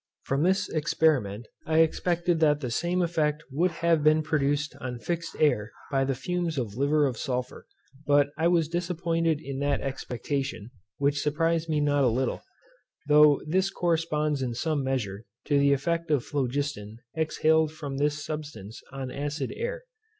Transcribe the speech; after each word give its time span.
From 0.23 0.41
this 0.41 0.67
experiment 0.67 1.47
I 1.67 1.81
expected 1.81 2.39
that 2.39 2.59
the 2.59 2.71
same 2.71 3.03
effect 3.03 3.43
would 3.51 3.69
have 3.85 4.03
been 4.03 4.23
produced 4.23 4.75
on 4.81 4.97
fixed 4.97 5.35
air 5.39 5.71
by 5.91 6.05
the 6.05 6.15
fumes 6.15 6.57
of 6.57 6.73
liver 6.73 7.05
of 7.05 7.17
sulphur; 7.19 7.67
but 8.07 8.31
I 8.35 8.47
was 8.47 8.67
disappointed 8.67 9.39
in 9.39 9.59
that 9.59 9.81
expectation, 9.81 10.71
which 10.97 11.21
surprised 11.21 11.69
me 11.69 11.81
not 11.81 12.03
a 12.03 12.07
little; 12.07 12.41
though 13.07 13.41
this 13.45 13.69
corresponds 13.69 14.41
in 14.41 14.55
some 14.55 14.83
measure, 14.83 15.25
to 15.45 15.59
the 15.59 15.71
effect 15.71 16.09
of 16.09 16.25
phlogiston 16.25 16.97
exhaled 17.15 17.71
from 17.71 17.97
this 17.97 18.25
substance 18.25 18.81
on 18.91 19.11
acid 19.11 19.53
air. 19.55 19.83